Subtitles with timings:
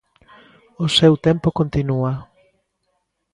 [0.83, 2.13] O seu tempo continúa.